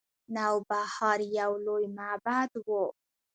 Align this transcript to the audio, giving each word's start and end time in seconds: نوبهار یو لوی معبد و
نوبهار 0.35 1.19
یو 1.39 1.51
لوی 1.65 1.85
معبد 1.97 2.51
و 2.65 2.67